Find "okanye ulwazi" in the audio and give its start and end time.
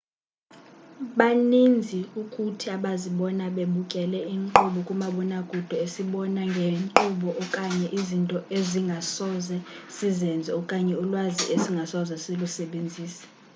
10.59-11.43